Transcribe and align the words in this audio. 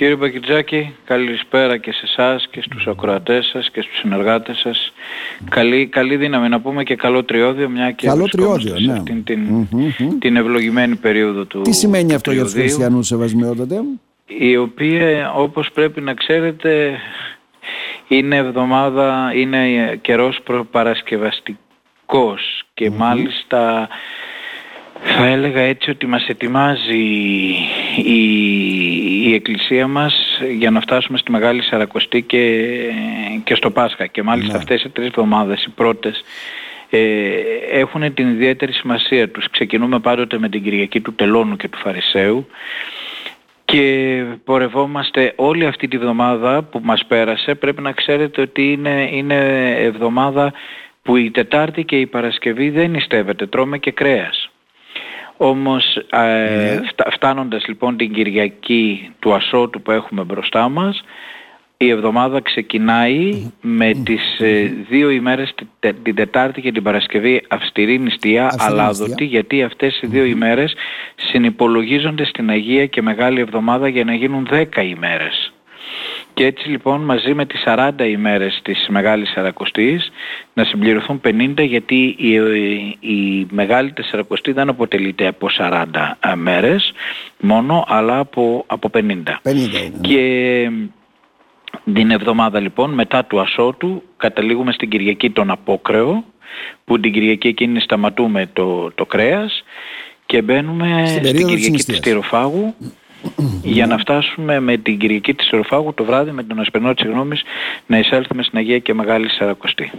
Κύριε 0.00 0.16
Μπακιτζάκη, 0.16 0.94
καλησπέρα 1.04 1.76
και 1.76 1.92
σε 1.92 2.02
εσάς 2.04 2.48
και 2.50 2.62
στους 2.62 2.86
ακροατές 2.86 3.46
σας 3.46 3.70
και 3.70 3.80
στους 3.80 3.98
συνεργάτες 3.98 4.58
σας. 4.58 4.92
Καλή, 5.50 5.86
καλή 5.86 6.16
δύναμη 6.16 6.48
να 6.48 6.60
πούμε 6.60 6.82
και 6.82 6.96
καλό 6.96 7.24
τριώδιο, 7.24 7.68
μια 7.68 7.90
και 7.90 8.06
καλό 8.06 8.28
τριώδιο, 8.28 8.78
ναι. 8.78 8.92
αυτήν 8.92 9.24
την, 9.24 9.68
την 10.18 10.36
ευλογημένη 10.36 10.96
περίοδο 10.96 11.44
του 11.44 11.60
Τι 11.60 11.72
σημαίνει 11.72 12.14
αυτό 12.14 12.32
για 12.32 12.42
τους 12.42 12.52
χριστιανούς 12.52 13.06
σεβασμιότατε; 13.06 13.80
Η 14.26 14.56
οποία 14.56 15.32
όπως 15.32 15.70
πρέπει 15.70 16.00
να 16.00 16.14
ξέρετε 16.14 16.98
είναι 18.08 18.36
εβδομάδα, 18.36 19.32
είναι 19.34 19.96
καιρός 20.02 20.40
προπαρασκευαστικός 20.44 22.64
και 22.74 22.90
μάλιστα 22.90 23.88
θα 25.02 25.26
έλεγα 25.26 25.60
έτσι 25.60 25.90
ότι 25.90 26.06
μας 26.06 26.26
ετοιμάζει 26.28 26.98
η, 27.96 28.22
η 29.24 29.34
Εκκλησία 29.34 29.86
μας 29.86 30.40
για 30.56 30.70
να 30.70 30.80
φτάσουμε 30.80 31.18
στη 31.18 31.30
Μεγάλη 31.30 31.62
Σαρακοστή 31.62 32.22
και, 32.22 32.66
και 33.44 33.54
στο 33.54 33.70
Πάσχα. 33.70 34.06
Και 34.06 34.22
μάλιστα 34.22 34.52
ναι. 34.52 34.58
αυτές 34.58 34.82
οι 34.82 34.88
τρεις 34.88 35.06
εβδομάδες, 35.06 35.64
οι 35.64 35.70
πρώτες, 35.70 36.22
ε, 36.90 36.98
έχουν 37.70 38.14
την 38.14 38.28
ιδιαίτερη 38.28 38.72
σημασία 38.72 39.28
τους. 39.28 39.50
Ξεκινούμε 39.50 39.98
πάντοτε 39.98 40.38
με 40.38 40.48
την 40.48 40.62
Κυριακή 40.62 41.00
του 41.00 41.14
Τελώνου 41.14 41.56
και 41.56 41.68
του 41.68 41.78
Φαρισαίου 41.78 42.46
και 43.64 44.24
πορευόμαστε 44.44 45.32
όλη 45.36 45.66
αυτή 45.66 45.88
τη 45.88 45.98
βδομάδα 45.98 46.62
που 46.62 46.80
μας 46.82 47.04
πέρασε. 47.06 47.54
Πρέπει 47.54 47.82
να 47.82 47.92
ξέρετε 47.92 48.40
ότι 48.40 48.72
είναι, 48.72 49.08
είναι 49.12 49.36
εβδομάδα 49.78 50.52
που 51.02 51.16
η 51.16 51.30
Τετάρτη 51.30 51.84
και 51.84 52.00
η 52.00 52.06
Παρασκευή 52.06 52.70
δεν 52.70 52.90
νηστεύεται, 52.90 53.46
τρώμε 53.46 53.78
και 53.78 53.90
κρέας. 53.90 54.50
Όμως 55.42 55.96
ε, 56.10 56.18
ναι. 56.18 56.80
φτάνοντας 57.12 57.66
λοιπόν 57.66 57.96
την 57.96 58.12
Κυριακή 58.12 59.12
του 59.18 59.34
Ασώτου 59.34 59.82
που 59.82 59.90
έχουμε 59.90 60.22
μπροστά 60.22 60.68
μας, 60.68 61.02
η 61.76 61.88
εβδομάδα 61.88 62.40
ξεκινάει 62.40 63.50
με 63.60 63.92
τις 64.04 64.40
ε, 64.40 64.72
δύο 64.88 65.10
ημέρες 65.10 65.54
την 66.02 66.14
Τετάρτη 66.14 66.60
και 66.60 66.72
την 66.72 66.82
Παρασκευή 66.82 67.42
αυστηρή 67.48 67.98
νηστεία, 67.98 68.54
αλάδοτη, 68.58 69.24
γιατί 69.24 69.62
αυτές 69.62 70.00
οι 70.02 70.06
δύο 70.06 70.24
ημέρες 70.24 70.74
συνυπολογίζονται 71.16 72.24
στην 72.24 72.50
Αγία 72.50 72.86
και 72.86 73.02
Μεγάλη 73.02 73.40
Εβδομάδα 73.40 73.88
για 73.88 74.04
να 74.04 74.14
γίνουν 74.14 74.46
δέκα 74.50 74.82
ημέρες. 74.82 75.52
Και 76.40 76.46
έτσι 76.46 76.68
λοιπόν 76.68 77.00
μαζί 77.00 77.34
με 77.34 77.46
τις 77.46 77.62
40 77.66 77.90
ημέρες 78.08 78.60
της 78.62 78.86
Μεγάλης 78.88 79.30
Σαρακοστής 79.30 80.10
να 80.54 80.64
συμπληρωθούν 80.64 81.20
50 81.24 81.66
γιατί 81.66 82.14
η, 82.18 82.34
η 83.00 83.46
Μεγάλη 83.50 83.92
Τεσσαρακοστή 83.92 84.52
δεν 84.52 84.68
αποτελείται 84.68 85.26
από 85.26 85.48
40 85.58 85.84
μέρες 86.36 86.92
μόνο 87.40 87.84
αλλά 87.88 88.18
από, 88.18 88.64
από 88.66 88.90
50. 88.94 88.98
50 88.98 89.02
είναι. 89.54 89.92
Και 90.00 90.70
την 91.94 92.10
εβδομάδα 92.10 92.60
λοιπόν 92.60 92.90
μετά 92.90 93.24
του 93.24 93.40
Ασώτου 93.40 94.02
καταλήγουμε 94.16 94.72
στην 94.72 94.88
Κυριακή 94.88 95.30
τον 95.30 95.50
Απόκρεο 95.50 96.24
που 96.84 97.00
την 97.00 97.12
Κυριακή 97.12 97.48
εκείνη 97.48 97.80
σταματούμε 97.80 98.50
το, 98.52 98.92
το 98.94 99.06
κρέας 99.06 99.64
και 100.26 100.42
μπαίνουμε 100.42 101.02
στην, 101.06 101.24
στην 101.24 101.46
Κυριακή 101.46 101.70
της, 101.70 101.84
της 101.84 101.96
Στυροφάγου 101.96 102.74
για 103.62 103.86
να 103.86 103.98
φτάσουμε 103.98 104.60
με 104.60 104.76
την 104.76 104.98
Κυριακή 104.98 105.34
της 105.34 105.52
Οροφάγου 105.52 105.94
το 105.94 106.04
βράδυ 106.04 106.30
με 106.30 106.42
τον 106.42 106.60
Ασπερνό 106.60 106.94
της 106.94 107.06
Γνώμης 107.06 107.42
να 107.86 107.98
εισέλθουμε 107.98 108.42
στην 108.42 108.58
Αγία 108.58 108.78
και 108.78 108.94
Μεγάλη 108.94 109.30
Σαρακοστή. 109.30 109.90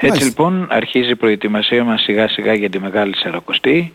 Έτσι 0.00 0.24
λοιπόν 0.24 0.66
αρχίζει 0.70 1.10
η 1.10 1.16
προετοιμασία 1.16 1.84
μας 1.84 2.02
σιγά 2.02 2.28
σιγά 2.28 2.54
για 2.54 2.70
τη 2.70 2.78
Μεγάλη 2.78 3.16
Σαρακοστή. 3.16 3.92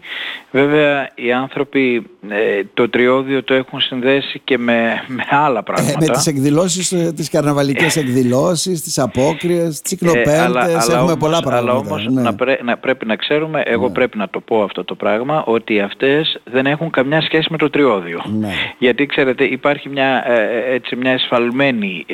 Βέβαια 0.52 1.10
οι 1.16 1.32
άνθρωποι 1.32 2.06
ε, 2.30 2.62
το 2.74 2.90
τριώδιο 2.90 3.44
το 3.44 3.54
έχουν 3.54 3.82
συνδέσει 3.82 4.42
και 4.44 4.58
με, 4.58 5.04
με 5.08 5.24
άλλα 5.30 5.64
πράγματα. 5.64 5.92
Ε, 5.92 6.06
με 6.08 6.14
τις 6.14 6.28
εκδηλώσεις, 6.28 6.92
ε, 6.92 7.14
τις 7.16 7.30
καρναβαλικές 7.30 7.96
εκδηλώσεις, 7.96 8.82
τις 8.82 9.00
απόκριες, 9.00 9.82
τις 9.82 9.92
κυκλοπέλτες, 9.92 10.88
έχουμε 10.88 10.98
όμως, 10.98 11.18
πολλά 11.18 11.42
πράγματα. 11.42 11.58
Αλλά 11.58 11.74
όμως 11.74 12.08
ναι. 12.08 12.22
να, 12.22 12.36
να, 12.64 12.78
πρέπει 12.78 13.06
να 13.06 13.16
ξέρουμε, 13.16 13.62
εγώ 13.66 13.88
ναι. 13.88 13.94
πρέπει 13.94 14.18
να 14.18 14.30
το 14.30 14.40
πω 14.40 14.64
αυτό 14.64 14.84
το 14.84 14.96
πράγμα, 14.96 15.44
ότι 15.44 15.80
αυτές 15.80 16.40
δεν 16.44 16.66
έχουν 16.66 16.90
καμιά 16.90 17.22
σχέση 17.22 17.48
με 17.52 17.58
το 17.58 17.70
τριώδιο. 17.70 18.24
Ναι. 18.40 18.54
Γιατί 18.78 19.06
ξέρετε 19.06 19.44
υπάρχει 19.44 19.90
μια, 19.90 20.24
έτσι, 20.70 20.96
μια 20.96 21.12
εσφαλμένη 21.12 22.06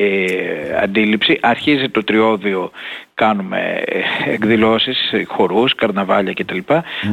αντίληψη, 0.81 1.37
αρχίζει 1.41 1.89
το 1.89 2.03
τριώδιο 2.03 2.71
κάνουμε 3.17 3.83
εκδηλώσεις, 4.25 4.97
χορούς, 5.27 5.75
καρναβάλια 5.75 6.33
κτλ. 6.33 6.57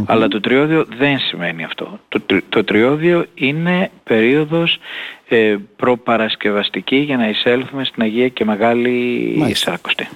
Αλλά 0.07 0.29
το 0.29 0.41
τριώδιο 0.41 0.87
δεν 0.99 1.19
σημαίνει 1.19 1.65
αυτό. 1.65 1.99
Το, 2.09 2.21
το 2.49 2.65
τριώδιο 2.65 3.27
είναι 3.35 3.91
περίοδος 4.05 4.79
ε, 5.29 5.57
προπαρασκευαστική 5.77 6.97
για 6.97 7.17
να 7.17 7.29
εισέλθουμε 7.29 7.85
στην 7.85 8.03
Αγία 8.03 8.29
και 8.29 8.45
Μεγάλη 8.45 9.55
Σαρακοστή. 9.55 10.09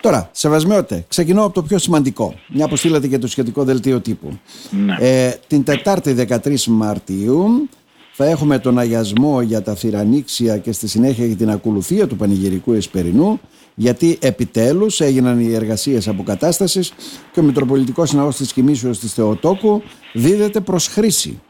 Τώρα, 0.00 0.28
σεβασμιότε, 0.32 1.04
ξεκινώ 1.08 1.44
από 1.44 1.54
το 1.54 1.62
πιο 1.62 1.78
σημαντικό. 1.78 2.34
Μια 2.46 2.68
που 2.68 2.76
στείλατε 2.76 3.06
και 3.06 3.18
το 3.18 3.26
σχετικό 3.26 3.64
δελτίο 3.64 4.00
τύπου. 4.00 4.38
Ναι. 4.70 4.96
Ε, 5.00 5.34
την 5.46 5.64
Τετάρτη 5.64 6.26
13 6.28 6.64
Μαρτίου 6.64 7.68
θα 8.12 8.24
έχουμε 8.24 8.58
τον 8.58 8.78
αγιασμό 8.78 9.40
για 9.42 9.62
τα 9.62 9.74
θηρανίξια 9.74 10.58
και 10.58 10.72
στη 10.72 10.88
συνέχεια 10.88 11.26
για 11.26 11.36
την 11.36 11.50
ακολουθία 11.50 12.06
του 12.06 12.16
Πανηγυρικού 12.16 12.72
Εσπερινού 12.72 13.40
γιατί 13.74 14.18
επιτέλους 14.20 15.00
έγιναν 15.00 15.40
οι 15.40 15.54
εργασίες 15.54 16.08
αποκατάστασης 16.08 16.92
και 17.32 17.40
ο 17.40 17.42
Μητροπολιτικός 17.42 18.08
Συναγός 18.08 18.36
της 18.36 18.52
Κοιμήσεως 18.52 18.98
της 18.98 19.14
Θεοτόκου 19.14 19.82
δίδεται 20.12 20.60
προς 20.60 20.86
χρήση. 20.86 21.40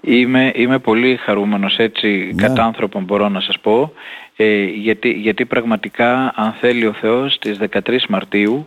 Είμαι, 0.00 0.52
είμαι 0.54 0.78
πολύ 0.78 1.16
χαρούμενος 1.16 1.76
έτσι 1.76 2.32
ναι. 2.34 2.42
κατά 2.42 2.64
άνθρωπο 2.64 3.00
μπορώ 3.00 3.28
να 3.28 3.40
σας 3.40 3.58
πω 3.60 3.92
ε, 4.36 4.64
γιατί, 4.64 5.10
γιατί 5.10 5.44
πραγματικά 5.44 6.32
αν 6.36 6.52
θέλει 6.60 6.86
ο 6.86 6.92
Θεός 6.92 7.34
στις 7.34 7.58
13 7.86 7.98
Μαρτίου 8.08 8.66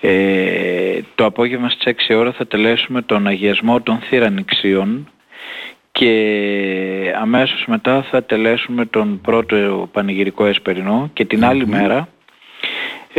ε, 0.00 1.00
το 1.14 1.24
απόγευμα 1.24 1.68
στις 1.68 1.94
6 2.08 2.14
ώρα 2.16 2.32
θα 2.32 2.46
τελέσουμε 2.46 3.02
τον 3.02 3.26
αγιασμό 3.26 3.80
των 3.80 3.98
θυρανιξίων 3.98 5.08
και 5.98 7.14
αμέσως 7.20 7.64
μετά 7.66 8.02
θα 8.02 8.22
τελέσουμε 8.22 8.86
τον 8.86 9.20
πρώτο 9.20 9.88
πανηγυρικό 9.92 10.46
εσπερινό 10.46 11.10
και 11.12 11.24
την 11.24 11.44
άλλη 11.44 11.66
μέρα 11.66 12.08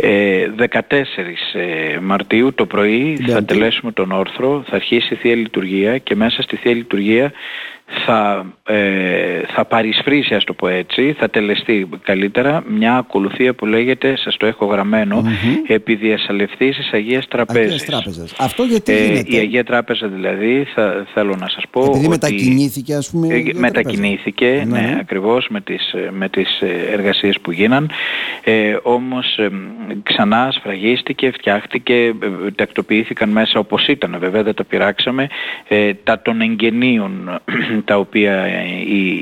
ε, 1.52 1.98
Μαρτίου 2.00 2.54
το 2.54 2.66
πρωί 2.66 3.16
θα 3.26 3.44
τελέσουμε 3.44 3.92
τον 3.92 4.12
όρθρο, 4.12 4.64
θα 4.68 4.76
αρχίσει 4.76 5.14
η 5.14 5.16
Θεία 5.16 5.34
Λειτουργία 5.34 5.98
και 5.98 6.14
μέσα 6.14 6.42
στη 6.42 6.56
Θεία 6.56 6.74
Λειτουργία 6.74 7.32
θα, 8.06 8.46
ε, 8.66 9.40
θα 9.54 9.64
παρισφρήσει 9.64 10.34
ας 10.34 10.44
το 10.44 10.52
πω 10.52 10.68
έτσι, 10.68 11.14
θα 11.18 11.30
τελεστεί 11.30 11.88
καλύτερα 12.02 12.62
μια 12.68 12.96
ακολουθία 12.96 13.54
που 13.54 13.66
λέγεται, 13.66 14.16
σας 14.16 14.36
το 14.36 14.46
έχω 14.46 14.66
γραμμένο, 14.66 15.22
mm-hmm. 15.24 15.70
επί 15.70 15.94
διασαλευθήσεις 15.94 16.92
Αγίας 16.92 17.28
Τραπέζης. 17.28 17.88
Αυτό 18.38 18.62
γιατί 18.62 18.92
ε, 18.92 19.22
Η 19.24 19.36
Αγία 19.36 19.64
Τράπεζα 19.64 20.06
δηλαδή, 20.06 20.66
θα, 20.74 21.06
θέλω 21.14 21.36
να 21.40 21.48
σας 21.48 21.64
πω 21.70 21.80
Επειδή 21.80 21.98
ότι 21.98 22.08
μετακινήθηκε 22.08 22.94
ας 22.94 23.10
πούμε 23.10 23.34
ε, 23.34 23.42
Μετακινήθηκε, 23.54 24.64
ναι, 24.66 24.80
ναι, 24.80 24.96
ακριβώς 25.00 25.46
με 25.50 25.60
τις, 25.60 25.94
με 26.10 26.28
τις 26.28 26.60
ε, 26.60 26.92
εργασίες 26.92 27.40
που 27.40 27.50
γίναν 27.52 27.90
ε, 28.44 28.76
όμως 28.82 29.38
ε, 29.38 29.48
ξανά 30.02 30.48
σφραγίστηκε, 30.52 31.30
φτιάχτηκε, 31.30 31.94
ε, 31.94 32.14
τακτοποιήθηκαν 32.54 33.28
μέσα 33.28 33.58
όπως 33.58 33.86
ήταν 33.86 34.16
βέβαια 34.18 34.42
δεν 34.42 34.54
τα 34.54 34.64
πειράξαμε 34.64 35.28
τα 36.04 36.22
των 36.22 36.40
εγγενείων 36.40 37.40
τα 37.84 37.96
οποία 37.96 38.32
ε, 38.32 38.64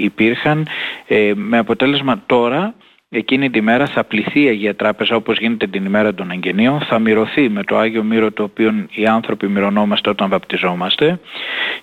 υπήρχαν. 0.00 0.67
Ε, 1.06 1.33
με 1.34 1.59
αποτέλεσμα 1.59 2.22
τώρα 2.27 2.75
εκείνη 3.09 3.50
τη 3.50 3.61
μέρα 3.61 3.87
θα 3.87 4.05
πληθεί 4.05 4.43
η 4.43 4.49
Αγία 4.49 4.75
Τράπεζα 4.75 5.17
όπως 5.17 5.39
γίνεται 5.39 5.67
την 5.67 5.84
ημέρα 5.84 6.15
των 6.15 6.31
εγγενείων, 6.31 6.81
θα 6.81 6.99
μυρωθεί 6.99 7.49
με 7.49 7.65
το 7.65 7.77
Άγιο 7.77 8.03
Μύρο 8.03 8.33
το 8.33 8.43
οποίο 8.43 8.87
οι 8.91 9.06
άνθρωποι 9.06 9.49
μυρωνόμαστε 9.49 10.11
όταν 10.11 10.28
βαπτιζόμαστε. 10.28 11.21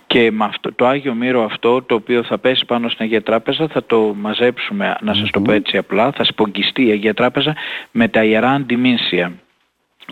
Και 0.07 0.31
με 0.31 0.45
αυτό, 0.45 0.73
το 0.73 0.87
Άγιο 0.87 1.13
Μύρο 1.13 1.43
αυτό 1.43 1.81
το 1.81 1.95
οποίο 1.95 2.23
θα 2.23 2.37
πέσει 2.37 2.65
πάνω 2.65 2.89
στην 2.89 3.05
Αγία 3.05 3.21
Τράπεζα 3.21 3.67
θα 3.67 3.83
το 3.85 4.15
μαζέψουμε, 4.17 4.95
να 5.01 5.13
σας 5.13 5.29
το 5.29 5.41
πω 5.41 5.51
έτσι 5.51 5.77
απλά, 5.77 6.11
θα 6.11 6.23
σπογγιστεί 6.23 6.87
η 6.87 6.91
Αγία 6.91 7.13
Τράπεζα 7.13 7.55
με 7.91 8.07
τα 8.07 8.23
Ιερά 8.23 8.49
Αντιμήνσια. 8.49 9.31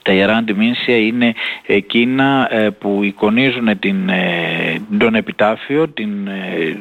Τα 0.03 0.13
ιερά 0.13 0.35
αντιμήνσια 0.35 0.97
είναι 0.97 1.33
εκείνα 1.65 2.47
ε, 2.51 2.69
που 2.69 3.03
εικονίζουν 3.03 3.79
την, 3.79 4.09
ε, 4.09 4.81
τον 4.97 5.15
επιτάφιο, 5.15 5.87
την, 5.87 6.27
ε, 6.27 6.77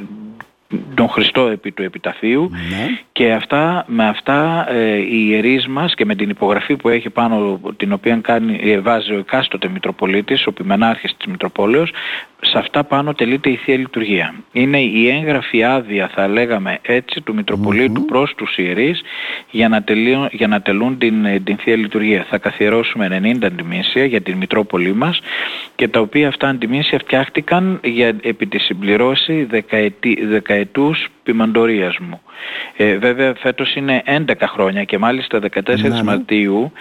τον 0.94 1.08
Χριστό 1.08 1.46
επί 1.46 1.72
του 1.72 1.82
επιταφείου 1.82 2.50
ναι. 2.50 2.99
και 3.12 3.32
αυτά, 3.32 3.84
με 3.88 4.08
αυτά 4.08 4.67
ε, 4.70 4.96
οι 4.96 5.26
ιερείς 5.28 5.67
μας 5.67 5.94
και 5.94 6.05
με 6.05 6.14
την 6.14 6.31
υπογραφή 6.31 6.76
που 6.76 6.88
έχει 6.88 7.11
πάνω 7.11 7.61
την 7.76 7.93
οποία 7.93 8.19
κάνει, 8.22 8.81
βάζει 8.81 9.12
ο 9.12 9.19
εκάστοτε 9.19 9.69
Μητροπολίτης, 9.69 10.46
ο 10.46 10.52
Πιμενάρχης 10.52 11.17
της 11.17 11.26
Μητροπόλεως 11.26 11.90
σε 12.40 12.58
αυτά 12.58 12.84
πάνω 12.84 13.14
τελείται 13.14 13.50
η 13.50 13.56
Θεία 13.56 13.76
Λειτουργία. 13.76 14.34
Είναι 14.52 14.81
η 14.81 15.08
έγγραφη 15.08 15.64
άδεια 15.64 16.11
θα 16.14 16.28
λέγαμε 16.28 16.78
έτσι 16.82 17.20
του 17.20 17.34
Μητροπολίτου 17.34 18.05
προς 18.05 18.34
τους 18.34 18.56
ιερείς 18.56 19.02
για 19.50 19.69
να, 19.69 19.82
τελείω, 19.82 20.28
για 20.32 20.46
να 20.46 20.61
τελούν 20.61 20.99
την, 20.99 21.44
την 21.44 21.56
Θεία 21.56 21.76
Λειτουργία. 21.76 22.26
Θα 22.31 22.38
καθιερώσουμε 22.38 23.20
90 23.22 23.44
αντιμήσια 23.44 24.05
για 24.05 24.20
την 24.20 24.37
Μητρόπολη 24.37 24.94
μας 24.94 25.20
και 25.81 25.88
τα 25.88 26.00
οποία 26.00 26.29
αυτά 26.29 26.49
αντιμήσια 26.49 26.99
φτιάχτηκαν 26.99 27.81
για, 27.85 28.17
επί 28.23 28.47
τη 28.47 28.59
συμπληρώση 28.59 29.44
δεκαετή, 29.44 30.25
δεκαετούς 30.27 31.09
ποιμαντορίας 31.23 31.99
μου. 31.99 32.21
Ε, 32.77 32.97
βέβαια 32.97 33.35
φέτος 33.35 33.75
είναι 33.75 34.03
11 34.06 34.32
χρόνια 34.47 34.85
και 34.85 34.99
μάλιστα 34.99 35.38
14 35.38 35.81
ναι, 35.82 35.88
ναι. 35.88 36.03
Μαρτίου 36.03 36.73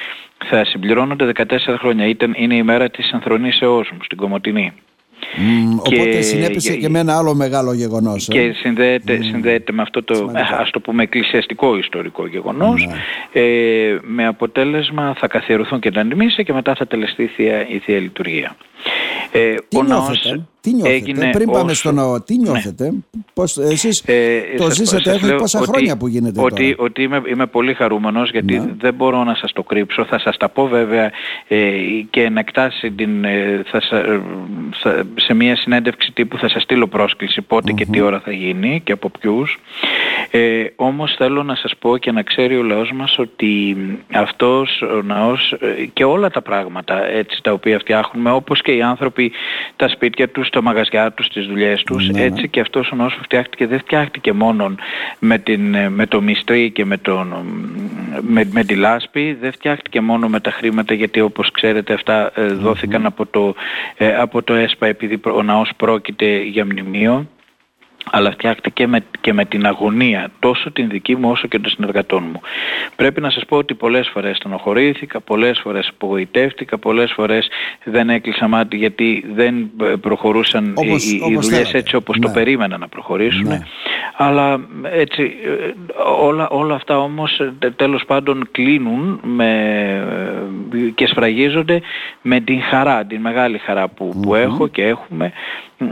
θα 0.46 0.66
συμπληρώνονται 0.66 1.31
14 1.36 1.75
χρόνια. 1.78 2.06
Ήταν, 2.06 2.34
είναι 2.38 2.56
η 2.56 2.63
μέρα 2.63 2.90
της 2.90 3.12
ανθρονήσεώς 3.13 3.92
μου 3.92 4.04
στην 4.04 4.18
Κομωτινή. 4.18 4.74
Mm, 5.37 5.77
οπότε 5.77 6.21
συνέπεσε 6.21 6.75
και, 6.75 6.89
με 6.89 6.99
ένα 6.99 7.17
άλλο 7.17 7.35
μεγάλο 7.35 7.73
γεγονός. 7.73 8.27
Ε; 8.27 8.31
Και 8.31 8.51
συνδέεται, 8.55 9.21
συνδέεται 9.21 9.71
με 9.71 9.81
αυτό 9.81 10.03
το, 10.03 10.31
ας 10.59 10.69
το 10.69 10.79
πούμε, 10.79 11.03
εκκλησιαστικό 11.03 11.77
ιστορικό 11.77 12.27
γεγονός. 12.27 12.85
Ναι. 12.85 13.41
Ε, 13.41 13.97
με 14.01 14.25
αποτέλεσμα 14.27 15.13
θα 15.17 15.27
καθιερωθούν 15.27 15.79
και 15.79 15.91
τα 15.91 16.01
αντιμήσια 16.01 16.43
και 16.43 16.53
μετά 16.53 16.75
θα 16.75 16.87
τελεστεί 16.87 17.23
η 17.23 17.27
Θεία, 17.27 17.67
η 17.67 17.77
Θεία 17.77 17.99
Λειτουργία. 17.99 18.55
Ε, 19.31 19.55
τι 19.67 19.77
ο 19.77 19.83
νιώθετε, 19.83 20.47
τι 20.61 20.73
νιώθετε, 20.73 20.95
έγινε 20.95 21.29
πριν 21.31 21.50
πάμε 21.50 21.73
στο 21.73 21.91
ναό, 21.91 22.21
τι 22.21 22.38
ναι. 22.38 22.50
νιώθετε, 22.50 22.83
ναι. 22.83 22.97
πώς, 23.33 23.57
εσείς 23.57 24.03
ε, 24.06 24.41
το 24.57 24.71
ζήσατε, 24.71 25.11
έχω 25.11 25.35
πόσα 25.35 25.59
ότι, 25.59 25.69
χρόνια 25.69 25.97
που 25.97 26.07
γίνεται 26.07 26.41
ότι, 26.41 26.75
τώρα; 26.75 26.85
Ότι 26.89 27.03
είμαι, 27.03 27.21
είμαι 27.29 27.45
πολύ 27.45 27.73
χαρούμενος 27.73 28.31
γιατί 28.31 28.59
ναι. 28.59 28.73
δεν 28.79 28.94
μπορώ 28.94 29.23
να 29.23 29.35
σας 29.35 29.51
το 29.51 29.63
κρύψω, 29.63 30.06
θα 30.06 30.19
σας 30.19 30.38
τα 30.38 30.50
πω 30.50 30.67
βέβαια 30.67 31.11
ε, 31.47 31.71
και 32.09 32.29
να 32.29 32.39
εκτάσει 32.39 32.91
την, 32.91 33.23
ε, 33.23 33.61
θα, 33.65 33.81
θα, 34.81 35.03
σε 35.15 35.33
μια 35.33 35.56
συνέντευξη 35.56 36.11
τύπου 36.11 36.38
θα 36.38 36.50
σας 36.50 36.63
στείλω 36.63 36.88
πρόσκληση 36.88 37.44
και 37.75 37.85
τι 37.85 38.01
ώρα 38.01 38.19
θα 38.19 38.31
γίνει 38.31 38.81
και 38.83 38.91
από 38.91 39.09
ποιους. 39.09 39.59
Ε, 40.31 40.63
όμως 40.75 41.15
θέλω 41.17 41.44
να 41.44 41.55
σας 41.55 41.73
πω 41.79 41.97
και 41.97 42.12
να 42.12 42.21
ξέρει 42.21 42.57
ο 42.57 42.63
λαός 42.63 42.91
μας 42.91 43.17
ότι 43.17 43.77
αυτός 44.13 44.81
ο 44.81 45.01
ναός 45.01 45.51
ε, 45.51 45.85
και 45.94 46.03
όλα 46.03 46.29
τα 46.29 46.41
πράγματα 46.41 47.05
έτσι 47.05 47.39
τα 47.44 47.51
οποία 47.51 47.79
φτιάχνουμε 47.79 48.31
όπως 48.31 48.62
και 48.62 48.71
οι 48.71 48.81
άνθρωποι 48.81 49.31
τα 49.75 49.88
σπίτια 49.88 50.29
τους, 50.29 50.49
τα 50.50 50.62
μαγαζιά 50.62 51.12
τους, 51.12 51.28
τις 51.28 51.46
δουλειές 51.46 51.84
τους. 51.84 52.07
Ναι, 52.07 52.19
ναι. 52.19 52.25
έτσι 52.25 52.48
και 52.48 52.60
αυτός 52.60 52.92
ο 52.92 52.96
ναός 52.96 53.16
που 53.16 53.24
φτιάχτηκε 53.24 53.68
δεν 53.68 53.80
φτιάχτηκε 53.80 54.34
μόνο 54.34 54.75
με, 55.19 55.38
την, 55.38 55.75
ε, 55.75 55.90
με 55.90 56.06
το 56.06 56.22
μυστρή 56.22 56.72
και 56.72 56.86
με, 56.86 56.98
τον, 56.98 57.34
με, 58.22 58.50
με 58.51 58.63
τη 58.63 58.75
λάσπη. 58.75 59.38
Δεν 59.42 59.51
φτιάχτηκε 59.51 60.01
μόνο 60.01 60.28
με 60.28 60.40
τα 60.40 60.51
χρήματα 60.51 60.94
γιατί 60.94 61.22
όπως 61.22 61.51
ξέρετε 61.51 61.94
αυτά 61.94 62.31
ε, 62.36 62.46
δόθηκαν 62.46 63.06
από 63.06 63.25
το, 63.25 63.56
από 64.19 64.44
το 64.44 64.54
ΕΣΠΑ 64.54 64.88
επειδή 64.88 65.19
ο 65.36 65.44
ναός 65.44 65.72
πρόκειται 65.78 66.42
για 66.42 66.66
μνημείο 66.66 67.28
αλλά 68.11 68.31
φτιάχτηκε 68.31 68.88
με, 68.88 69.03
και 69.21 69.33
με 69.33 69.45
την 69.45 69.65
αγωνία 69.65 70.31
τόσο 70.39 70.71
την 70.71 70.89
δική 70.89 71.15
μου 71.15 71.29
όσο 71.29 71.47
και 71.47 71.59
των 71.59 71.71
συνεργατών 71.71 72.23
μου. 72.31 72.41
Πρέπει 72.95 73.21
να 73.21 73.29
σας 73.29 73.45
πω 73.45 73.57
ότι 73.57 73.73
πολλές 73.73 74.09
φορές 74.13 74.35
στενοχωρήθηκα, 74.35 75.19
πολλές 75.19 75.59
φορές 75.59 75.88
απογοητεύτηκα, 75.88 76.77
πολλές 76.77 77.11
φορές 77.11 77.47
δεν 77.83 78.09
έκλεισα 78.09 78.47
μάτι 78.47 78.77
γιατί 78.77 79.25
δεν 79.33 79.69
ε, 79.81 79.85
προχωρούσαν 80.01 80.73
όπως, 80.75 81.11
οι, 81.11 81.15
οι 81.15 81.38
δουλειές 81.41 81.73
έτσι 81.73 81.95
όπως 81.95 82.19
το 82.19 82.27
ναι. 82.27 82.33
περίμενα 82.33 82.77
να 82.77 82.88
προχωρήσουν. 82.88 83.47
Ναι. 83.47 83.59
Αλλά 84.17 84.59
έτσι 84.83 85.21
ε, 85.21 85.71
όλα, 86.21 86.50
όλα 86.50 86.75
αυτά 86.75 87.00
όμως 87.00 87.39
ε, 87.39 87.53
τέλος 87.75 88.05
πάντων 88.05 88.47
κλείνουν 88.51 89.19
με, 89.23 89.51
και 90.95 91.07
σφραγίζονται 91.07 91.81
με 92.21 92.39
την 92.39 92.62
χαρά, 92.62 93.05
την 93.05 93.21
μεγάλη 93.21 93.57
χαρά 93.57 93.88
που, 93.88 94.19
που 94.21 94.35
έχω 94.35 94.67
και 94.67 94.83
έχουμε 94.83 95.31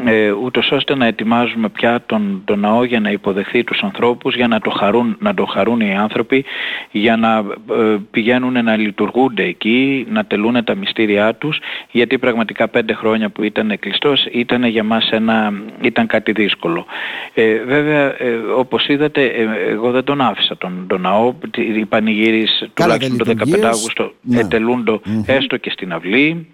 ε, 0.06 0.32
ούτως 0.32 0.72
ώστε 0.72 0.96
να 0.96 1.06
ετοιμάζουμε 1.06 1.70
πια 1.70 2.04
τον, 2.06 2.42
τον 2.46 2.60
ναό 2.60 2.84
για 2.84 3.00
να 3.00 3.12
υποδεχθεί 3.12 3.64
τους 3.64 3.84
ανθρώπους, 3.84 4.36
για 4.36 4.48
να 4.48 4.60
το 4.60 4.70
χαρούν, 4.70 5.18
να 5.20 5.34
το 5.34 5.46
χαρούν 5.46 5.80
οι 5.80 5.96
άνθρωποι, 5.96 6.46
για 6.92 7.18
να 7.18 7.38
ε, 7.76 7.96
πηγαίνουν 8.12 8.64
να 8.64 8.76
λειτουργούνται 8.76 9.44
εκεί, 9.44 10.08
να 10.10 10.26
τελούν 10.26 10.64
τα 10.64 10.76
μυστήριά 10.76 11.36
τους, 11.36 11.60
γιατί 11.92 12.18
πραγματικά 12.18 12.68
πέντε 12.68 12.94
χρόνια 12.94 13.30
που 13.30 13.44
ήταν 13.44 13.80
κλειστός 13.80 14.28
ήταν 14.32 14.64
για 14.64 14.84
μας 14.84 15.10
ένα, 15.12 15.54
ήταν 15.82 16.08
κάτι 16.08 16.32
δύσκολο. 16.32 16.86
Ε, 17.34 17.64
βέβαια, 17.64 18.04
ε, 18.04 18.36
όπως 18.58 18.88
είδατε, 18.88 19.24
ε, 19.26 19.48
εγώ 19.70 19.92
δεν 19.92 20.04
τον 20.04 20.22
άφησα 20.22 20.58
τον, 20.58 20.86
τον 20.88 21.02
ναό, 21.02 21.34
οι 21.56 21.86
πανηγύρις 21.86 22.70
τουλάχιστον 22.74 23.18
το 23.18 23.26
15 23.26 23.62
Αύγουστο 23.64 24.12
ναι. 24.22 24.40
ετελούντο 24.40 25.02
έστω 25.26 25.58
και 25.58 25.70
στην 25.70 25.94
αυλή, 25.94 26.48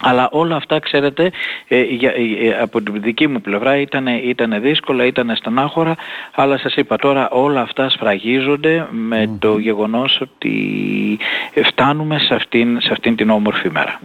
αλλά 0.00 0.28
όλα 0.32 0.56
αυτά, 0.56 0.78
ξέρετε, 0.78 1.30
ε, 1.68 1.82
για, 1.82 2.10
ε, 2.10 2.48
ε, 2.48 2.58
από 2.60 2.82
την 2.82 3.02
δική 3.02 3.26
μου 3.26 3.40
πλευρά 3.40 3.80
ήταν, 3.80 4.06
ήταν 4.06 4.60
δύσκολα, 4.60 5.04
ήταν 5.04 5.32
στενάχωρα, 5.36 5.94
αλλά 6.34 6.58
σας 6.58 6.74
είπα 6.74 6.96
τώρα 6.96 7.30
όλα 7.30 7.60
αυτά 7.60 7.90
σφραγίζονται 7.90 8.86
με 8.90 9.30
το 9.38 9.58
γεγονός 9.58 10.20
ότι 10.20 11.18
φτάνουμε 11.64 12.18
σε 12.18 12.34
αυτήν, 12.34 12.80
σε 12.80 12.88
αυτήν 12.92 13.16
την 13.16 13.30
όμορφη 13.30 13.70
μέρα. 13.70 14.00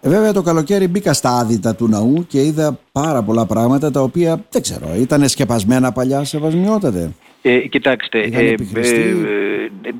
Βέβαια 0.00 0.32
το 0.32 0.42
καλοκαίρι 0.42 0.88
μπήκα 0.88 1.12
στα 1.12 1.38
άδυτα 1.38 1.74
του 1.74 1.88
ναού 1.88 2.26
και 2.28 2.42
είδα 2.42 2.78
πάρα 2.92 3.22
πολλά 3.22 3.46
πράγματα 3.46 3.90
τα 3.90 4.00
οποία 4.00 4.44
δεν 4.50 4.62
ξέρω, 4.62 4.94
ήταν 4.98 5.28
σκεπασμένα 5.28 5.92
παλιά 5.92 6.24
σεβασμιότατε. 6.24 7.12
Ε, 7.50 7.58
κοιτάξτε, 7.58 8.20
ε, 8.20 8.54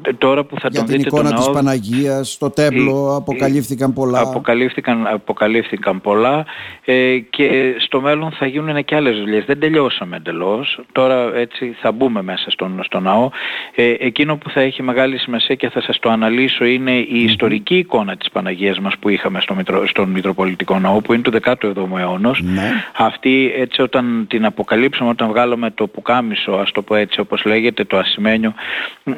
ε, 0.03 0.13
τώρα 0.19 0.45
που 0.45 0.61
θα 0.61 0.69
Για 0.71 0.81
τον 0.81 0.89
την 0.89 0.97
δείτε 0.97 1.09
εικόνα 1.09 1.29
τον 1.29 1.39
της 1.39 1.51
Παναγίας, 1.51 2.33
στο 2.33 2.51
τέμπλο, 2.51 3.17
αποκαλύφθηκαν 3.17 3.93
πολλά. 3.93 4.21
Αποκαλύφθηκαν, 4.21 5.07
αποκαλύφθηκαν 5.07 6.01
πολλά 6.01 6.47
ε, 6.85 7.19
και 7.31 7.75
στο 7.79 8.01
μέλλον 8.01 8.31
θα 8.31 8.47
γίνουν 8.47 8.85
και 8.85 8.95
άλλες 8.95 9.19
δουλειές. 9.19 9.45
Δεν 9.45 9.59
τελειώσαμε 9.61 10.17
εντελώς. 10.17 10.81
Τώρα 10.93 11.37
έτσι 11.37 11.77
θα 11.81 11.93
μπούμε 11.93 12.23
μέσα 12.23 12.51
στον, 12.51 12.81
στο 12.85 13.01
ναό. 13.01 13.31
Ε, 13.75 13.95
εκείνο 13.99 14.37
που 14.37 14.51
θα 14.51 14.61
έχει 14.61 14.83
μεγάλη 14.83 15.19
σημασία 15.19 15.55
και 15.55 15.69
θα 15.69 15.81
σας 15.81 15.99
το 15.99 16.11
αναλύσω 16.11 16.65
είναι 16.65 16.93
η 16.93 17.23
ιστορική 17.25 17.77
εικόνα 17.77 18.17
της 18.17 18.31
Παναγίας 18.31 18.81
μας 18.81 18.95
που 18.99 19.09
είχαμε 19.09 19.41
στο 19.41 19.55
Μητρο, 19.55 19.87
στον 19.87 20.09
Μητροπολιτικό 20.11 20.79
Ναό 20.79 21.01
που 21.01 21.13
είναι 21.13 21.23
του 21.23 21.33
17ου 21.43 21.99
αιώνα. 21.99 22.35
Ναι. 22.41 22.73
Αυτή 22.97 23.53
έτσι 23.57 23.83
όταν 23.83 24.27
την 24.29 24.45
αποκαλύψαμε, 24.45 25.11
όταν 25.11 25.29
βγάλαμε 25.29 25.71
το 25.71 25.87
πουκάμισο, 25.87 26.53
ας 26.53 26.73
το 26.73 26.83
πω 26.83 26.95
έτσι 26.95 27.21
όπως 27.21 27.38
λέγεται, 27.45 27.85
το 27.85 27.99
ασημένιο, 27.99 28.55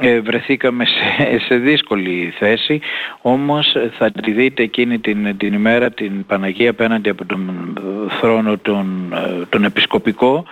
ε, 0.00 0.20
βρεθήκαμε 0.20 0.84
σε, 0.84 1.38
σε 1.38 1.54
δύσκολη 1.56 2.32
θέση, 2.38 2.80
όμως 3.20 3.76
θα 3.98 4.10
τη 4.10 4.32
δείτε 4.32 4.62
εκείνη 4.62 4.98
την, 4.98 5.36
την 5.36 5.52
ημέρα 5.54 5.90
την 5.90 6.26
Παναγία 6.26 6.70
απέναντι 6.70 7.08
από 7.08 7.24
τον 7.26 7.72
θρόνο 8.20 8.58
τον, 8.58 9.14
τον 9.48 9.64
επισκοπικό, 9.64 10.44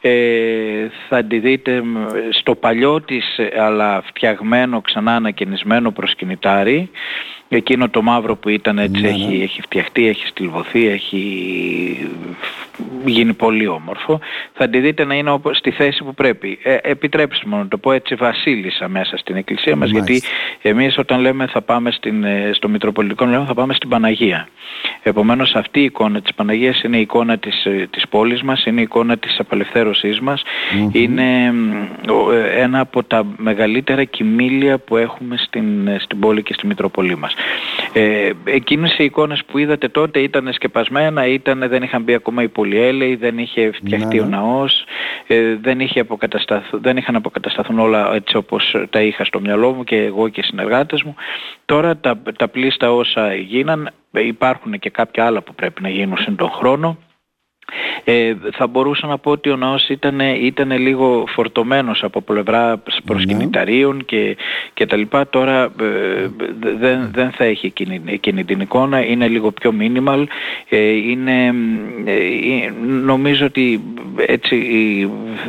ε, 0.00 0.12
θα 1.08 1.24
τη 1.24 1.38
δείτε 1.38 1.82
στο 2.30 2.54
παλιό 2.54 3.00
της 3.00 3.24
αλλά 3.58 4.02
φτιαγμένο 4.06 4.80
ξανά 4.80 5.14
ανακαινισμένο 5.14 5.90
προσκυνητάρι 5.90 6.90
εκείνο 7.56 7.88
το 7.88 8.02
μαύρο 8.02 8.36
που 8.36 8.48
ήταν 8.48 8.78
έτσι 8.78 9.00
ναι, 9.00 9.08
έχει, 9.08 9.36
ναι. 9.36 9.42
έχει 9.42 9.62
φτιαχτεί, 9.62 10.06
έχει 10.06 10.26
στυλβωθεί, 10.26 10.88
έχει 10.88 11.22
γίνει 13.04 13.32
πολύ 13.32 13.66
όμορφο. 13.66 14.20
Θα 14.52 14.68
τη 14.68 14.78
δείτε 14.80 15.04
να 15.04 15.14
είναι 15.14 15.40
στη 15.50 15.70
θέση 15.70 16.04
που 16.04 16.14
πρέπει. 16.14 16.58
Ε, 16.62 16.76
επιτρέψτε 16.82 17.48
μου 17.48 17.56
να 17.56 17.68
το 17.68 17.78
πω 17.78 17.92
έτσι 17.92 18.14
βασίλισσα 18.14 18.88
μέσα 18.88 19.16
στην 19.16 19.36
εκκλησία 19.36 19.76
μας 19.76 19.90
γιατί 19.90 20.22
εμείς 20.62 20.98
όταν 20.98 21.20
λέμε 21.20 21.46
θα 21.46 21.60
πάμε 21.60 21.90
στην, 21.90 22.24
ε, 22.24 22.50
στο 22.54 22.68
Μητροπολιτικό 22.68 23.24
λέμε 23.24 23.44
θα 23.46 23.54
πάμε 23.54 23.74
στην 23.74 23.88
Παναγία. 23.88 24.48
Επομένως 25.02 25.54
αυτή 25.54 25.80
η 25.80 25.84
εικόνα 25.84 26.20
της 26.20 26.34
Παναγίας 26.34 26.82
είναι 26.82 26.96
η 26.96 27.00
εικόνα 27.00 27.38
της, 27.38 27.64
ε, 27.64 27.88
της 27.90 28.08
πόλης 28.08 28.42
μας, 28.42 28.64
είναι 28.64 28.80
η 28.80 28.82
εικόνα 28.82 29.16
της 29.16 29.38
απελευθέρωσής 29.38 30.20
μας, 30.20 30.42
είναι 30.92 31.52
ε, 32.32 32.60
ένα 32.62 32.80
από 32.80 33.02
τα 33.02 33.26
μεγαλύτερα 33.36 34.04
κοιμήλια 34.04 34.78
που 34.78 34.96
έχουμε 34.96 35.36
στην, 35.36 35.88
στην 35.98 36.18
πόλη 36.18 36.42
και 36.42 36.52
στη 36.52 36.66
Μητροπολή 36.66 37.16
μας. 37.16 37.34
Ε, 37.92 38.30
εκείνες 38.44 38.98
οι 38.98 39.04
εικόνες 39.04 39.44
που 39.44 39.58
είδατε 39.58 39.88
τότε 39.88 40.20
ήταν 40.20 40.52
σκεπασμένα, 40.52 41.26
ήταν, 41.26 41.64
δεν 41.68 41.82
είχαν 41.82 42.02
μπει 42.02 42.14
ακόμα 42.14 42.42
οι 42.42 42.48
πολυέλαιοι, 42.48 43.16
δεν 43.16 43.38
είχε 43.38 43.70
φτιαχτεί 43.70 44.20
ο 44.20 44.24
ναι. 44.24 44.36
ναός, 44.36 44.84
ε, 45.26 45.56
δεν, 45.60 45.80
είχε 45.80 46.06
δεν 46.70 46.96
είχαν 46.96 47.16
αποκατασταθούν 47.16 47.78
όλα 47.78 48.14
έτσι 48.14 48.36
όπως 48.36 48.76
τα 48.90 49.00
είχα 49.02 49.24
στο 49.24 49.40
μυαλό 49.40 49.72
μου 49.72 49.84
και 49.84 49.96
εγώ 49.96 50.28
και 50.28 50.40
οι 50.40 50.44
συνεργάτες 50.44 51.02
μου. 51.02 51.14
Τώρα 51.64 51.96
τα, 51.96 52.18
τα 52.38 52.48
πλήστα 52.48 52.92
όσα 52.92 53.34
γίναν, 53.34 53.90
υπάρχουν 54.12 54.78
και 54.78 54.90
κάποια 54.90 55.26
άλλα 55.26 55.42
που 55.42 55.54
πρέπει 55.54 55.82
να 55.82 55.88
γίνουν 55.88 56.16
σύν 56.16 56.36
τον 56.36 56.50
χρόνο. 56.50 56.98
Ε, 58.04 58.34
θα 58.52 58.66
μπορούσα 58.66 59.06
να 59.06 59.18
πω 59.18 59.30
ότι 59.30 59.50
ο 59.50 59.56
ναός 59.56 59.88
ήταν, 59.88 60.20
ήταν 60.20 60.70
λίγο 60.78 61.24
φορτωμένος 61.28 62.02
από 62.02 62.20
πλευρά 62.20 62.82
προσκυνηταρίων 63.04 63.96
ναι. 63.96 64.02
και, 64.02 64.36
και 64.74 64.86
τα 64.86 64.96
λοιπά. 64.96 65.28
Τώρα 65.28 65.62
ε, 65.62 66.28
δεν, 66.78 67.10
δεν 67.12 67.30
θα 67.30 67.44
έχει 67.44 67.66
εκείνη, 67.66 68.00
εκείνη 68.06 68.44
την 68.44 68.60
εικόνα, 68.60 69.04
είναι 69.04 69.28
λίγο 69.28 69.50
πιο 69.50 69.74
minimal. 69.80 70.24
Ε, 70.68 70.78
είναι, 70.78 71.54
ε, 72.04 72.70
νομίζω 73.04 73.46
ότι 73.46 73.82
έτσι 74.16 74.56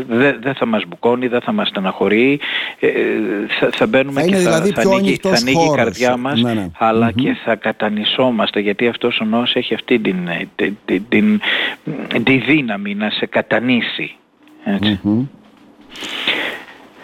δεν 0.07 0.37
δε 0.41 0.53
θα 0.53 0.65
μας 0.65 0.83
μπουκώνει, 0.87 1.27
δεν 1.27 1.41
θα 1.41 1.51
μας 1.51 1.67
στεναχωρεί. 1.67 2.39
Ε, 2.79 2.89
θα, 3.59 3.69
θα 3.73 3.87
μπαίνουμε 3.87 4.21
θα 4.21 4.27
και 4.27 4.35
θα, 4.35 4.39
δηλαδή 4.39 4.71
θα, 4.71 4.81
ανοίγει, 4.81 5.19
θα 5.21 5.29
ανοίγει 5.29 5.65
η 5.65 5.75
καρδιά 5.75 6.17
μας, 6.17 6.41
ναι, 6.41 6.53
ναι. 6.53 6.67
αλλά 6.77 7.11
και 7.11 7.37
θα 7.43 7.55
κατανισόμαστε 7.55 8.59
γιατί 8.59 8.87
αυτός 8.87 9.19
ο 9.19 9.25
νόος 9.25 9.55
έχει 9.55 9.73
αυτή 9.73 9.99
την, 9.99 10.17
την, 10.85 11.03
την, 11.09 11.41
τη 12.19 12.37
δύναμη 12.37 12.95
να 12.95 13.09
σε 13.09 13.25
κατανήσει. 13.25 14.15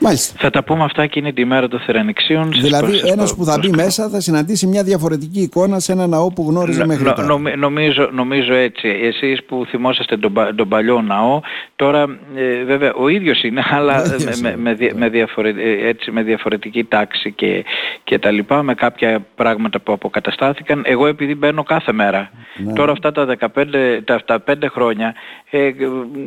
Μάλιστα. 0.09 0.35
Θα 0.39 0.49
τα 0.49 0.63
πούμε 0.63 0.83
αυτά 0.83 1.03
εκείνη 1.03 1.33
τη 1.33 1.45
μέρα 1.45 1.67
των 1.67 1.79
Θερανιξίων. 1.79 2.51
Δηλαδή, 2.51 3.01
ένας 3.05 3.35
που 3.35 3.45
θα 3.45 3.57
μπει 3.61 3.69
μέσα 3.69 4.09
θα 4.09 4.19
συναντήσει 4.19 4.67
μια 4.67 4.83
διαφορετική 4.83 5.39
εικόνα 5.39 5.79
σε 5.79 5.91
ένα 5.91 6.07
ναό 6.07 6.31
που 6.31 6.45
γνώριζε 6.49 6.85
μέχρι 6.85 7.03
τώρα. 7.03 7.23
Νο, 7.23 7.41
νομίζω, 7.57 8.09
νομίζω 8.11 8.53
έτσι. 8.53 8.87
Εσείς 8.87 9.43
που 9.43 9.65
θυμόσαστε 9.67 10.17
τον, 10.17 10.33
τον 10.55 10.67
παλιό 10.67 11.01
ναό, 11.01 11.41
τώρα 11.75 12.05
ε, 12.35 12.63
βέβαια 12.63 12.93
ο 12.93 13.07
ίδιος 13.07 13.43
είναι, 13.43 13.63
αλλά 13.75 14.03
με, 14.41 14.55
με, 14.57 14.77
με, 14.95 15.09
διαφορε, 15.09 15.49
ε, 15.49 15.87
έτσι, 15.87 16.11
με 16.11 16.21
διαφορετική 16.23 16.83
τάξη 16.83 17.31
και, 17.31 17.65
και 18.03 18.19
τα 18.19 18.31
λοιπά, 18.31 18.63
με 18.63 18.73
κάποια 18.73 19.25
πράγματα 19.35 19.79
που 19.79 19.93
αποκαταστάθηκαν. 19.93 20.81
Εγώ 20.85 21.07
επειδή 21.07 21.35
μπαίνω 21.35 21.63
κάθε 21.63 21.91
μέρα, 21.91 22.29
ναι. 22.57 22.73
τώρα 22.73 22.91
αυτά 22.91 23.11
τα 23.11 23.35
15, 23.39 23.65
τα, 24.05 24.21
τα 24.25 24.43
5 24.47 24.53
χρόνια, 24.71 25.13
ε, 25.49 25.71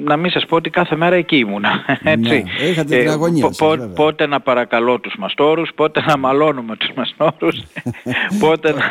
να 0.04 0.16
μην 0.16 0.30
σας 0.30 0.46
πω 0.46 0.56
ότι 0.56 0.70
κάθε 0.70 0.96
μέρα 0.96 1.16
εκεί 1.16 1.36
ήμουνα. 1.36 1.70
Έτσι. 2.02 2.44
Ναι. 2.60 2.68
Είχατε 2.68 2.96
την 2.96 3.08
ε, 3.08 3.10
αγωνία 3.72 3.94
πότε 3.94 4.26
να 4.26 4.40
παρακαλώ 4.40 4.98
τους 4.98 5.14
μαστόρους, 5.18 5.70
πότε 5.74 6.02
να 6.06 6.16
μαλώνουμε 6.16 6.76
τους 6.76 6.90
μαστόρους, 6.96 7.62
πότε 8.40 8.72
να, 8.72 8.84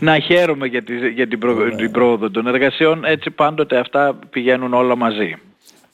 να 0.12 0.18
χαίρομαι 0.18 0.66
για, 0.66 0.82
τη, 0.82 1.08
για 1.08 1.28
την, 1.28 1.40
την 1.76 1.90
πρόοδο 1.90 2.30
των 2.30 2.46
εργασιών. 2.46 3.04
Έτσι 3.04 3.30
πάντοτε 3.30 3.78
αυτά 3.78 4.18
πηγαίνουν 4.30 4.74
όλα 4.74 4.96
μαζί. 4.96 5.36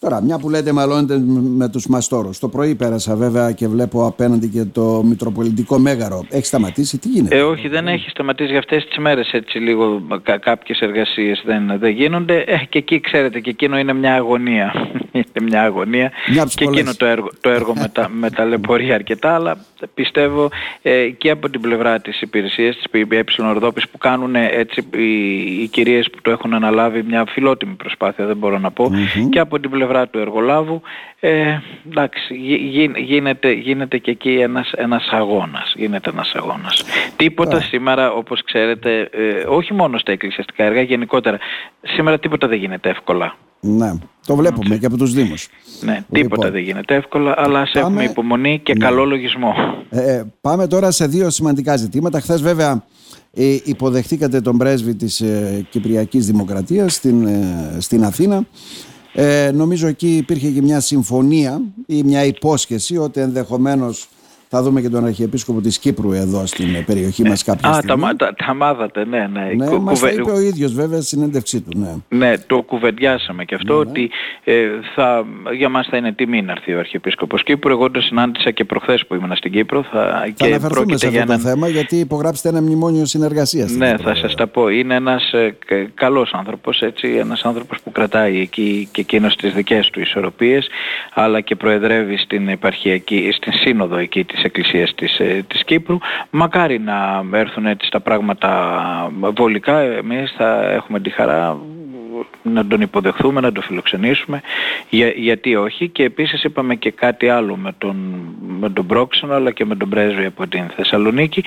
Τώρα, 0.00 0.22
μια 0.22 0.38
που 0.38 0.50
λέτε 0.50 0.72
μαλώνετε 0.72 1.18
με 1.56 1.68
τους 1.68 1.86
μαστόρους. 1.86 2.38
Το 2.38 2.48
πρωί 2.48 2.74
πέρασα 2.74 3.16
βέβαια 3.16 3.52
και 3.52 3.68
βλέπω 3.68 4.06
απέναντι 4.06 4.48
και 4.48 4.64
το 4.64 5.02
Μητροπολιτικό 5.04 5.78
Μέγαρο. 5.78 6.24
Έχει 6.30 6.44
σταματήσει, 6.44 6.98
τι 6.98 7.08
γίνεται; 7.08 7.36
Ε, 7.36 7.42
όχι, 7.42 7.68
δεν 7.68 7.88
έχει 7.88 8.10
σταματήσει 8.10 8.50
για 8.50 8.58
αυτές 8.58 8.84
τις 8.84 8.98
μέρες 8.98 9.32
έτσι 9.32 9.58
λίγο 9.58 10.02
κα, 10.22 10.38
κάποιες 10.38 10.80
εργασίες 10.80 11.42
δεν, 11.46 11.78
δεν 11.78 11.90
γίνονται. 11.90 12.44
Ε, 12.46 12.56
και 12.68 12.78
εκεί 12.78 13.00
ξέρετε 13.00 13.40
και 13.40 13.50
εκείνο 13.50 13.78
είναι 13.78 13.92
μια 13.92 14.14
αγωνία. 14.14 14.72
είναι 15.12 15.46
μια 15.48 15.62
αγωνία. 15.62 16.10
Μια 16.30 16.44
και 16.54 16.64
εκείνο 16.64 16.94
το 16.94 17.06
έργο, 17.06 17.28
το 17.40 17.50
έργο 17.50 17.74
με, 17.74 17.88
τα, 17.92 18.08
με 18.08 18.30
ταλαιπωρεί 18.30 18.92
αρκετά, 18.92 19.34
αλλά 19.34 19.64
πιστεύω 19.94 20.50
ε, 20.82 21.08
και 21.08 21.30
από 21.30 21.50
την 21.50 21.60
πλευρά 21.60 22.00
της 22.00 22.20
υπηρεσίας 22.20 22.76
της 22.76 22.90
ΠΕ 22.90 23.24
Ορδόπης 23.38 23.88
που 23.88 23.98
κάνουν 23.98 24.34
έτσι 24.34 24.86
οι, 24.96 25.62
οι 25.62 25.68
κυρίες 25.68 26.10
που 26.10 26.18
το 26.22 26.30
έχουν 26.30 26.54
αναλάβει 26.54 27.02
μια 27.02 27.24
φιλότιμη 27.28 27.74
προσπάθεια, 27.74 28.26
δεν 28.26 28.36
μπορώ 28.36 28.58
να 28.58 28.70
πω, 28.70 28.90
mm-hmm. 28.92 29.28
και 29.30 29.38
από 29.38 29.60
την 29.60 29.70
πλευρά 29.70 29.89
πλευρά 29.90 30.08
του 30.08 30.18
εργολάβου 30.18 30.82
ε, 31.20 31.58
εντάξει, 31.90 32.34
γίνεται, 32.96 33.52
γίνεται 33.52 33.98
και 33.98 34.10
εκεί 34.10 34.30
ένας, 34.30 34.72
ένας 34.76 35.08
αγώνας. 35.10 35.72
Γίνεται 35.76 36.10
ένας 36.10 36.32
αγώνας. 36.34 36.82
Τίποτα 37.16 37.60
σήμερα, 37.60 38.12
όπως 38.12 38.44
ξέρετε, 38.44 39.00
ε, 39.00 39.44
όχι 39.48 39.74
μόνο 39.74 39.98
στα 39.98 40.12
εκκλησιαστικά 40.12 40.64
έργα, 40.64 40.82
γενικότερα, 40.82 41.38
σήμερα 41.82 42.18
τίποτα 42.18 42.48
δεν 42.48 42.58
γίνεται 42.58 42.88
εύκολα. 42.88 43.36
Ναι, 43.60 43.92
το 44.26 44.36
βλέπουμε 44.36 44.76
και 44.76 44.86
από 44.86 44.96
τους 44.96 45.12
Δήμους. 45.12 45.48
Ναι, 45.80 46.04
τίποτα 46.12 46.46
λοιπόν, 46.46 46.50
δεν 46.50 46.62
γίνεται 46.62 46.94
εύκολα, 46.94 47.34
αλλά 47.36 47.66
σε 47.66 47.78
έχουμε 47.78 48.04
υπομονή 48.04 48.60
και 48.62 48.72
ναι. 48.72 48.84
καλό 48.84 49.04
λογισμό. 49.04 49.54
Ε, 49.90 50.12
ε, 50.12 50.24
πάμε 50.40 50.66
τώρα 50.66 50.90
σε 50.90 51.06
δύο 51.06 51.30
σημαντικά 51.30 51.76
ζητήματα. 51.76 52.20
Χθες 52.20 52.42
βέβαια 52.42 52.84
ε, 53.32 53.56
υποδεχτήκατε 53.64 54.40
τον 54.40 54.56
πρέσβη 54.56 54.94
της 54.94 55.20
ε, 55.20 55.66
Κυπριακής 55.70 56.26
Δημοκρατίας 56.26 56.94
στην, 56.94 57.26
ε, 57.26 57.76
στην 57.78 58.04
Αθήνα 58.04 58.46
ε, 59.12 59.50
νομίζω 59.54 59.86
εκεί 59.86 60.16
υπήρχε 60.16 60.48
και 60.50 60.62
μια 60.62 60.80
συμφωνία 60.80 61.62
ή 61.86 62.02
μια 62.02 62.24
υπόσχεση 62.24 62.96
ότι 62.96 63.20
ενδεχομένως 63.20 64.08
θα 64.52 64.62
δούμε 64.62 64.80
και 64.80 64.88
τον 64.88 65.04
Αρχιεπίσκοπο 65.04 65.60
της 65.60 65.78
Κύπρου 65.78 66.12
εδώ 66.12 66.46
στην 66.46 66.84
περιοχή 66.84 67.22
μας 67.22 67.44
κάποια 67.44 67.68
Α, 67.68 67.74
στιγμή. 67.74 68.08
Α, 68.08 68.16
τα, 68.16 68.34
τα, 68.34 68.54
μάθατε, 68.54 69.04
ναι, 69.04 69.26
ναι. 69.32 69.52
Ναι, 69.56 69.66
Κου, 69.66 69.82
μας 69.82 70.00
κουβε... 70.00 70.12
είπε 70.12 70.30
ο 70.30 70.40
ίδιος 70.40 70.72
βέβαια 70.72 71.00
στην 71.00 71.18
συνέντευξή 71.18 71.60
του, 71.60 71.78
ναι. 71.78 71.94
Ναι, 72.08 72.38
το 72.38 72.62
κουβεντιάσαμε 72.62 73.44
και 73.44 73.54
αυτό 73.54 73.78
ναι, 73.78 73.84
ναι. 73.84 73.90
ότι 73.90 74.10
ε, 74.44 74.66
θα, 74.94 75.24
για 75.56 75.68
μας 75.68 75.86
θα 75.90 75.96
είναι 75.96 76.12
τιμή 76.12 76.42
να 76.42 76.52
έρθει 76.52 76.74
ο 76.74 76.78
Αρχιεπίσκοπος 76.78 77.42
Κύπρου. 77.42 77.70
Εγώ 77.70 77.90
το 77.90 78.00
συνάντησα 78.00 78.50
και 78.50 78.64
προχθές 78.64 79.06
που 79.06 79.14
ήμουν 79.14 79.36
στην 79.36 79.52
Κύπρο. 79.52 79.82
Θα, 79.82 80.22
θα 80.24 80.28
και 80.34 80.44
αναφερθούμε 80.44 80.96
σε 80.96 81.06
αυτό 81.06 81.24
το 81.32 81.38
θέμα 81.38 81.68
γιατί 81.68 81.96
υπογράψετε 81.96 82.48
ένα 82.48 82.62
μνημόνιο 82.62 83.04
συνεργασίας. 83.04 83.72
Ναι, 83.72 83.96
θα 83.96 84.14
σας 84.14 84.34
τα 84.34 84.46
πω. 84.46 84.68
Είναι 84.68 84.94
ένας 84.94 85.32
ε, 85.32 85.56
καλός 85.94 86.32
άνθρωπος, 86.32 86.80
έτσι, 86.80 87.08
ένας 87.08 87.42
άνθρωπος 87.42 87.80
που 87.80 87.92
κρατάει 87.92 88.40
εκεί 88.40 88.88
και 88.92 89.00
εκείνος 89.00 89.36
τις 89.36 89.52
δικές 89.52 89.90
του 89.90 90.00
ισορροπίες 90.00 90.68
αλλά 91.14 91.40
και 91.40 91.56
προεδρεύει 91.56 92.16
στην 92.16 92.48
επαρχιακή, 92.48 93.30
στην 93.32 93.52
σύνοδο 93.52 93.96
εκεί 93.96 94.24
της 94.40 94.48
Εκκλησίας 94.48 94.94
της, 94.94 95.18
ε, 95.18 95.44
της 95.48 95.64
Κύπρου. 95.64 95.98
Μακάρι 96.30 96.78
να 96.78 97.22
έρθουν 97.32 97.66
έτσι 97.66 97.90
τα 97.90 98.00
πράγματα 98.00 98.50
βολικά. 99.36 99.78
Εμείς 99.78 100.34
θα 100.36 100.70
έχουμε 100.70 101.00
τη 101.00 101.10
χαρά 101.10 101.58
να 102.42 102.66
τον 102.66 102.80
υποδεχθούμε, 102.80 103.40
να 103.40 103.52
τον 103.52 103.62
φιλοξενήσουμε, 103.62 104.40
για, 104.88 105.08
γιατί 105.08 105.56
όχι. 105.56 105.88
Και 105.88 106.02
επίσης 106.02 106.44
είπαμε 106.44 106.74
και 106.74 106.90
κάτι 106.90 107.28
άλλο 107.28 107.56
με 107.56 107.72
τον, 107.78 107.96
με 108.60 108.70
τον 108.70 108.86
Πρόξενο 108.86 109.34
αλλά 109.34 109.50
και 109.50 109.64
με 109.64 109.76
τον 109.76 109.88
Πρέσβη 109.88 110.24
από 110.24 110.46
την 110.46 110.64
Θεσσαλονίκη. 110.76 111.44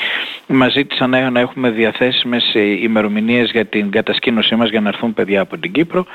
Μας 0.47 0.71
ζήτησαν 0.71 1.31
να 1.31 1.39
έχουμε 1.39 1.69
διαθέσιμες 1.69 2.53
ημερομηνίες 2.81 3.51
για 3.51 3.65
την 3.65 3.91
κατασκήνωσή 3.91 4.55
μας 4.55 4.69
για 4.69 4.81
να 4.81 4.89
έρθουν 4.89 5.13
παιδιά 5.13 5.41
από 5.41 5.57
την 5.57 5.71
Κύπρο 5.71 6.05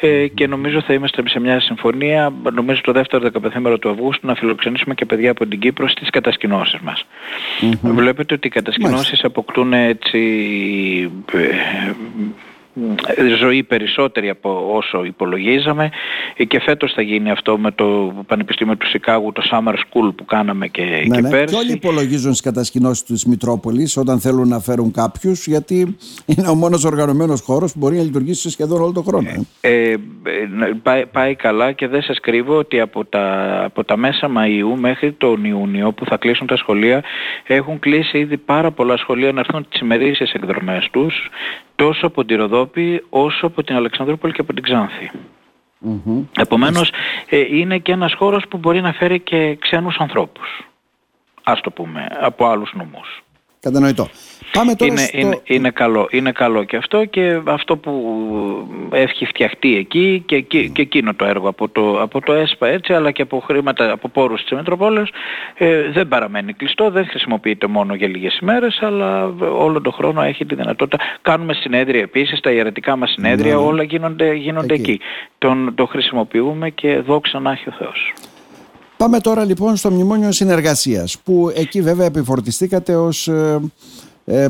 ε, 0.00 0.26
και 0.26 0.46
νομίζω 0.46 0.80
θα 0.80 0.92
είμαστε 0.92 1.22
σε 1.28 1.40
μια 1.40 1.60
συμφωνία, 1.60 2.32
νομίζω 2.52 2.80
το 2.80 2.92
δεύτερο 2.92 3.22
δεκαπεθέμερο 3.22 3.78
του 3.78 3.90
Αυγούστου 3.90 4.26
να 4.26 4.34
φιλοξενήσουμε 4.34 4.94
και 4.94 5.04
παιδιά 5.04 5.30
από 5.30 5.46
την 5.46 5.58
Κύπρο 5.58 5.88
στις 5.88 6.10
κατασκηνώσεις 6.10 6.80
μας. 6.80 7.04
Βλέπετε 7.82 8.34
ότι 8.34 8.46
οι 8.46 8.50
κατασκηνώσεις 8.50 9.24
αποκτούν 9.24 9.72
έτσι 9.72 10.20
ε, 11.32 11.92
ζωή 13.38 13.62
περισσότερη 13.62 14.28
από 14.28 14.70
όσο 14.72 15.04
υπολογίζαμε 15.04 15.90
και 16.48 16.60
φέτος 16.60 16.92
θα 16.92 17.02
γίνει 17.02 17.30
αυτό 17.30 17.58
με 17.58 17.70
το 17.70 18.12
Πανεπιστήμιο 18.26 18.76
του 18.76 18.88
Σικάγου, 18.88 19.32
το 19.32 19.42
Summer 19.50 19.74
School 19.74 20.14
που 20.16 20.24
κάναμε 20.24 20.66
και, 20.68 20.82
ναι, 20.82 21.14
και 21.14 21.20
ναι. 21.20 21.30
πέρσι. 21.30 21.54
Και 21.54 21.60
όλοι 21.60 21.72
υπολογίζουν 21.72 22.34
στις 22.34 22.40
κατασκηνώσεις 22.40 23.02
της 23.02 23.24
Μητρόπολης 23.24 23.96
όταν 23.96 24.20
θέλουν 24.20 24.48
να 24.48 24.60
φέρουν 24.60 24.92
κάποιους 24.92 25.46
γιατί 25.46 25.96
είναι 26.26 26.48
ο 26.48 26.54
μόνος 26.54 26.84
οργανωμένος 26.84 27.40
χώρος 27.40 27.72
που 27.72 27.78
μπορεί 27.78 27.96
να 27.96 28.02
λειτουργήσει 28.02 28.50
σχεδόν 28.50 28.82
όλο 28.82 28.92
τον 28.92 29.04
χρόνο. 29.04 29.46
Ε, 29.60 29.90
ε, 29.90 29.96
πάει, 30.82 31.06
πάει, 31.06 31.34
καλά 31.34 31.72
και 31.72 31.88
δεν 31.88 32.02
σας 32.02 32.20
κρύβω 32.20 32.56
ότι 32.56 32.80
από 32.80 33.04
τα, 33.04 33.58
από 33.64 33.84
τα 33.84 33.96
μέσα 33.96 34.30
Μαΐου 34.36 34.78
μέχρι 34.78 35.12
τον 35.12 35.44
Ιούνιο 35.44 35.92
που 35.92 36.04
θα 36.04 36.16
κλείσουν 36.16 36.46
τα 36.46 36.56
σχολεία 36.56 37.02
έχουν 37.46 37.78
κλείσει 37.78 38.18
ήδη 38.18 38.36
πάρα 38.36 38.70
πολλά 38.70 38.96
σχολεία 38.96 39.32
να 39.32 39.40
έρθουν 39.40 39.66
τις 39.70 39.80
ημερήσεις 39.80 40.32
εκδρομές 40.32 40.88
τους 40.92 41.30
τόσο 41.76 42.06
από 42.06 42.24
τη 42.24 42.34
Ροδόπη 42.34 43.04
όσο 43.10 43.46
από 43.46 43.62
την 43.62 43.76
Αλεξανδρούπολη 43.76 44.32
και 44.32 44.40
από 44.40 44.52
την 44.52 44.62
Ξάνθη. 44.62 45.10
Mm-hmm. 45.86 46.24
Επομένως 46.36 46.92
ε, 47.28 47.56
είναι 47.56 47.78
και 47.78 47.92
ένας 47.92 48.14
χώρος 48.14 48.44
που 48.48 48.56
μπορεί 48.56 48.80
να 48.80 48.92
φέρει 48.92 49.20
και 49.20 49.56
ξένους 49.60 49.96
ανθρώπους. 49.98 50.68
Ας 51.42 51.60
το 51.60 51.70
πούμε, 51.70 52.06
από 52.20 52.46
άλλους 52.46 52.72
νομούς. 52.74 53.23
Κατανοητό. 53.64 54.08
Πάμε 54.52 54.74
τώρα 54.74 54.92
είναι, 54.92 55.00
στο... 55.00 55.18
είναι, 55.18 55.40
είναι, 55.44 55.70
καλό, 55.70 56.08
είναι 56.10 56.32
καλό 56.32 56.64
και 56.64 56.76
αυτό 56.76 57.04
και 57.04 57.40
αυτό 57.44 57.76
που 57.76 57.92
έχει 58.92 59.26
φτιαχτεί 59.26 59.76
εκεί 59.76 60.22
και, 60.26 60.40
και, 60.40 60.66
και 60.66 60.82
εκείνο 60.82 61.14
το 61.14 61.24
έργο 61.24 61.48
από 61.48 61.68
το, 61.68 62.02
από 62.02 62.20
το 62.20 62.32
ΕΣΠΑ 62.32 62.66
έτσι 62.68 62.92
αλλά 62.92 63.10
και 63.10 63.22
από 63.22 63.40
χρήματα, 63.40 63.90
από 63.92 64.08
πόρους 64.08 64.42
της 64.42 64.52
Μετροπόλεως 64.52 65.12
ε, 65.54 65.90
δεν 65.90 66.08
παραμένει 66.08 66.52
κλειστό, 66.52 66.90
δεν 66.90 67.06
χρησιμοποιείται 67.06 67.66
μόνο 67.66 67.94
για 67.94 68.08
λίγες 68.08 68.38
ημέρες 68.38 68.78
αλλά 68.80 69.34
όλο 69.58 69.80
τον 69.80 69.92
χρόνο 69.92 70.22
έχει 70.22 70.46
τη 70.46 70.54
δυνατότητα. 70.54 71.04
Κάνουμε 71.22 71.54
συνέδρια 71.54 72.00
επίσης, 72.00 72.40
τα 72.40 72.50
ιερατικά 72.50 72.96
μας 72.96 73.10
συνέδρια 73.10 73.54
ναι. 73.54 73.60
όλα 73.60 73.82
γίνονται, 73.82 74.34
γίνονται 74.34 74.74
εκεί. 74.74 74.90
εκεί. 74.90 75.00
Τον, 75.38 75.74
το 75.74 75.86
χρησιμοποιούμε 75.86 76.70
και 76.70 76.98
δόξα 76.98 77.38
να 77.38 77.52
έχει 77.52 77.68
ο 77.68 77.72
Θεός. 77.78 78.12
Πάμε 79.04 79.20
τώρα 79.20 79.44
λοιπόν 79.44 79.76
στο 79.76 79.90
Μνημόνιο 79.90 80.32
Συνεργασίας 80.32 81.18
που 81.24 81.52
εκεί 81.56 81.82
βέβαια 81.82 82.06
επιφορτιστήκατε 82.06 82.96
ως 82.96 83.28
ε, 83.28 83.60
ε, 84.24 84.44
ε, 84.44 84.48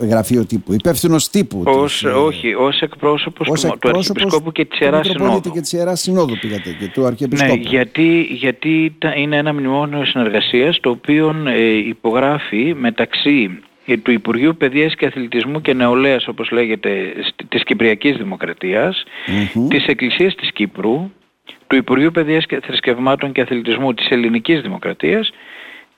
γραφείο 0.00 0.46
τύπου, 0.46 0.72
υπεύθυνος 0.72 1.30
τύπου. 1.30 1.62
Ως, 1.66 1.92
της, 1.92 2.02
ε, 2.02 2.08
όχι, 2.08 2.54
ως 2.54 2.80
εκπρόσωπος, 2.80 3.48
ως 3.48 3.60
του, 3.60 3.78
του 3.78 3.88
Αρχιεπισκόπου 3.88 4.52
και 4.52 4.64
της 4.64 4.80
Ιεράς 4.80 5.06
Συνόδου. 5.06 5.50
και 5.50 5.60
της 5.60 5.72
Ιεράς 5.72 6.00
Συνόδου 6.00 6.38
πήγατε 6.40 6.76
και 6.78 6.86
του 6.86 7.04
Αρχιεπισκόπου. 7.04 7.54
Ναι, 7.54 7.68
γιατί, 7.68 8.20
γιατί 8.30 8.96
είναι 9.16 9.36
ένα 9.36 9.52
μνημόνιο 9.52 10.04
συνεργασίας 10.04 10.80
το 10.80 10.90
οποίο 10.90 11.34
ε, 11.46 11.76
υπογράφει 11.76 12.74
μεταξύ 12.78 13.60
του 14.02 14.10
Υπουργείου 14.10 14.56
Παιδείας 14.56 14.94
και 14.94 15.06
Αθλητισμού 15.06 15.60
και 15.60 15.74
Νεολαίας 15.74 16.28
όπως 16.28 16.50
λέγεται 16.50 17.12
της 17.48 17.64
Κυπριακής 17.64 18.16
Δημοκρατίας, 18.16 19.04
mm-hmm. 19.26 19.66
της 19.68 19.86
Εκκλησίας 19.86 20.34
της 20.34 20.52
Κύπρου, 20.52 21.10
του 21.72 21.78
Υπουργείου 21.78 22.10
Παιδείας 22.10 22.46
και 22.46 22.60
Θρησκευμάτων 22.60 23.32
και 23.32 23.40
Αθλητισμού 23.40 23.94
της 23.94 24.08
Ελληνικής 24.10 24.60
Δημοκρατίας, 24.60 25.30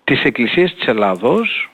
της 0.05 0.25
Εκκλησίας 0.25 0.75
της 0.75 0.87
Ελλάδος, 0.87 1.71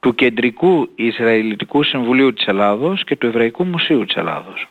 του 0.00 0.14
Κεντρικού 0.14 0.88
Ισραηλιτικού 0.94 1.82
Συμβουλίου 1.82 2.32
της 2.32 2.46
Ελλάδος 2.46 3.04
και 3.04 3.16
του 3.16 3.26
Εβραϊκού 3.26 3.64
Μουσείου 3.64 4.04
της 4.04 4.14
Ελλάδος 4.14 4.68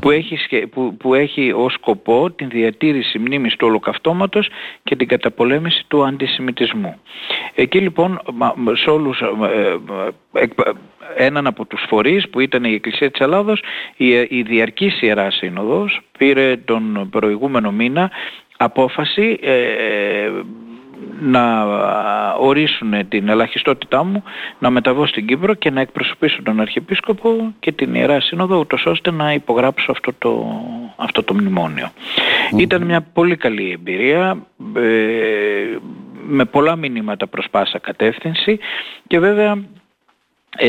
που, 0.00 0.10
έχει, 0.10 0.66
που, 0.66 0.96
που 0.96 1.14
έχει 1.14 1.52
ως 1.52 1.72
σκοπό 1.72 2.30
την 2.30 2.48
διατήρηση 2.48 3.18
μνήμης 3.18 3.56
του 3.56 3.66
ολοκαυτώματος 3.66 4.48
και 4.82 4.96
την 4.96 5.08
καταπολέμηση 5.08 5.84
του 5.88 6.04
αντισημιτισμού. 6.04 7.00
Εκεί 7.54 7.80
λοιπόν 7.80 8.20
σε 8.72 8.90
όλους 8.90 9.20
ε, 9.20 9.26
ε, 10.32 10.46
έναν 11.16 11.46
από 11.46 11.64
τους 11.64 11.84
φορείς 11.88 12.28
που 12.28 12.40
ήταν 12.40 12.64
η 12.64 12.74
Εκκλησία 12.74 13.10
της 13.10 13.20
Ελλάδος 13.20 13.62
η, 13.96 14.08
η 14.08 14.42
Διαρκής 14.42 15.02
Ιερά 15.02 15.30
Σύνοδος 15.30 16.00
πήρε 16.18 16.56
τον 16.56 17.08
προηγούμενο 17.10 17.72
μήνα 17.72 18.10
απόφαση 18.56 19.38
ε, 19.42 20.30
να 21.20 21.62
ορίσουν 22.32 23.08
την 23.08 23.28
ελαχιστότητά 23.28 24.04
μου 24.04 24.22
να 24.58 24.70
μεταβώ 24.70 25.06
στην 25.06 25.26
Κύπρο 25.26 25.54
και 25.54 25.70
να 25.70 25.80
εκπροσωπήσω 25.80 26.42
τον 26.42 26.60
Αρχιεπίσκοπο 26.60 27.54
και 27.60 27.72
την 27.72 27.94
Ιερά 27.94 28.20
Σύνοδο 28.20 28.58
ούτως 28.58 28.86
ώστε 28.86 29.10
να 29.10 29.32
υπογράψω 29.32 29.90
αυτό 29.90 30.12
το, 30.18 30.60
αυτό 30.96 31.22
το 31.22 31.34
μνημονιο 31.34 31.90
Ήταν 32.56 32.82
μια 32.82 33.00
πολύ 33.12 33.36
καλή 33.36 33.70
εμπειρία 33.70 34.36
ε, 34.76 35.76
με 36.28 36.44
πολλά 36.44 36.76
μηνύματα 36.76 37.26
προς 37.26 37.46
πάσα 37.50 37.78
κατεύθυνση 37.78 38.58
και 39.06 39.18
βέβαια 39.18 39.58
ε, 40.56 40.68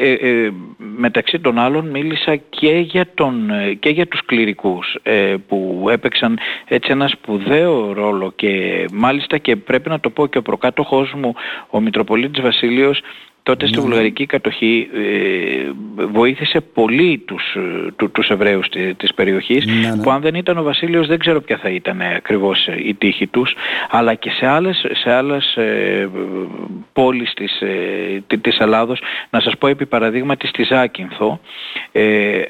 ε, 0.00 0.12
ε, 0.12 0.52
μεταξύ 0.76 1.40
των 1.40 1.58
άλλων 1.58 1.88
μίλησα 1.90 2.36
και 2.36 2.70
για, 2.78 3.06
τον, 3.14 3.50
και 3.78 3.88
για 3.88 4.06
τους 4.06 4.24
κληρικούς 4.24 4.96
που 5.48 5.86
έπαιξαν 5.90 6.38
έτσι 6.68 6.90
ένα 6.90 7.08
σπουδαίο 7.08 7.92
ρόλο 7.92 8.32
και 8.36 8.84
μάλιστα 8.92 9.38
και 9.38 9.56
πρέπει 9.56 9.88
να 9.88 10.00
το 10.00 10.10
πω 10.10 10.26
και 10.26 10.38
ο 10.38 10.42
προκάτοχός 10.42 11.12
μου 11.12 11.34
ο 11.70 11.80
Μητροπολίτης 11.80 12.42
Βασίλειος 12.42 13.00
τότε 13.46 13.66
στη 13.66 13.76
ναι. 13.76 13.82
βουλγαρική 13.82 14.26
κατοχή 14.26 14.88
ε, 14.94 16.06
βοήθησε 16.06 16.60
πολύ 16.60 17.22
τους, 17.26 17.56
του, 17.96 18.10
τους 18.10 18.28
Εβραίους 18.28 18.68
της, 18.96 19.14
περιοχής 19.14 19.66
ναι, 19.66 19.88
ναι. 19.88 20.02
που 20.02 20.10
αν 20.10 20.20
δεν 20.20 20.34
ήταν 20.34 20.58
ο 20.58 20.62
Βασίλειος 20.62 21.06
δεν 21.06 21.18
ξέρω 21.18 21.40
ποια 21.40 21.56
θα 21.56 21.68
ήταν 21.68 22.00
ακριβώς 22.00 22.68
η 22.84 22.94
τύχη 22.94 23.26
τους 23.26 23.54
αλλά 23.90 24.14
και 24.14 24.30
σε 24.30 24.46
άλλες, 24.46 24.86
σε 25.02 25.12
άλλες 25.12 25.56
ε, 25.56 26.08
πόλεις 26.92 27.32
της, 27.34 27.60
ε, 27.60 28.36
της 28.40 28.58
Ελλάδος 28.58 29.02
να 29.30 29.40
σας 29.40 29.56
πω 29.58 29.66
επί 29.66 29.86
παραδείγματι 29.86 30.46
στη 30.46 30.62
Ζάκυνθο 30.62 31.40
ε, 31.92 32.42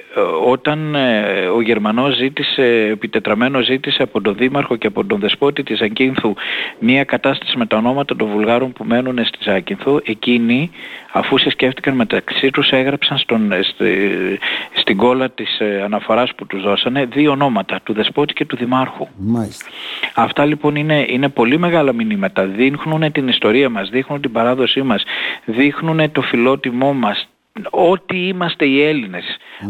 όταν 0.46 0.94
ε, 0.94 1.46
ο 1.46 1.60
Γερμανός 1.60 2.16
ζήτησε, 2.16 2.88
επιτετραμένος 2.90 3.64
ζήτησε 3.64 4.02
από 4.02 4.20
τον 4.20 4.34
Δήμαρχο 4.34 4.76
και 4.76 4.86
από 4.86 5.04
τον 5.04 5.20
Δεσπότη 5.20 5.62
της 5.62 5.78
Ζάκυνθου 5.78 6.34
μια 6.78 7.04
κατάσταση 7.04 7.56
με 7.56 7.66
τα 7.66 7.76
ονόματα 7.76 8.16
των 8.16 8.28
Βουλγάρων 8.28 8.72
που 8.72 8.84
μένουν 8.84 9.24
στη 9.24 9.38
Ζάκυνθο 9.40 10.00
εκείνοι 10.04 10.70
αφού 11.12 11.38
σε 11.38 11.50
σκέφτηκαν 11.50 11.94
μεταξύ 11.94 12.50
τους 12.50 12.70
έγραψαν 12.70 13.18
στον, 13.18 13.52
στη, 13.62 14.38
στην 14.74 14.96
κόλλα 14.96 15.30
της 15.30 15.60
ε, 15.60 15.82
αναφοράς 15.84 16.34
που 16.34 16.46
τους 16.46 16.62
δώσανε 16.62 17.04
δύο 17.04 17.30
ονόματα, 17.30 17.80
του 17.82 17.92
Δεσπότη 17.92 18.32
και 18.32 18.44
του 18.44 18.56
Δημάρχου. 18.56 19.08
Μάλιστα. 19.16 19.66
Αυτά 20.14 20.44
λοιπόν 20.44 20.76
είναι, 20.76 21.06
είναι 21.08 21.28
πολύ 21.28 21.58
μεγάλα 21.58 21.92
μηνύματα. 21.92 22.44
Δείχνουν 22.44 23.12
την 23.12 23.28
ιστορία 23.28 23.68
μας, 23.68 23.88
δείχνουν 23.88 24.20
την 24.20 24.32
παράδοσή 24.32 24.82
μας, 24.82 25.02
δείχνουν 25.44 26.12
το 26.12 26.22
φιλότιμό 26.22 26.92
μας, 26.92 27.28
ό,τι 27.70 28.26
είμαστε 28.26 28.66
οι 28.66 28.82
Έλληνες. 28.82 29.24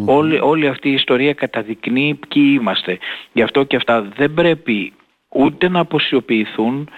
Όλη, 0.07 0.41
όλη 0.41 0.69
αυτή 0.69 0.89
η 0.89 0.93
ιστορία 0.93 1.33
καταδεικνύει 1.33 2.19
ποιοι 2.29 2.59
είμαστε. 2.61 2.99
Γι' 3.33 3.43
αυτό 3.43 3.63
και 3.65 3.77
αυτά 3.77 4.09
δεν 4.17 4.35
πρέπει 4.35 4.93
ούτε 5.29 5.69
να 5.69 5.81
αποσιοποιηθούν, 5.81 6.89